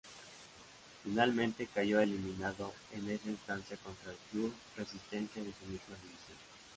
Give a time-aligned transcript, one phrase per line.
[1.03, 6.37] Finalmente cayó eliminado en esa instancia contra el club Resistencia de su misma división.